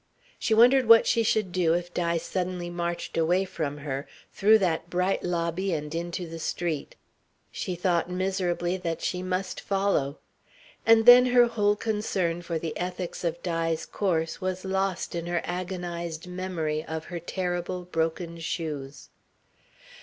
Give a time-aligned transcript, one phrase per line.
[0.39, 4.89] She wondered what she should do if Di suddenly marched away from her, through that
[4.89, 6.95] bright lobby and into the street.
[7.51, 10.17] She thought miserably that she must follow.
[10.87, 15.41] And then her whole concern for the ethics of Di's course was lost in her
[15.43, 19.09] agonised memory of her terrible, broken shoes.